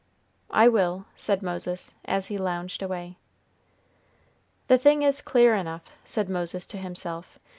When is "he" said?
2.25-2.37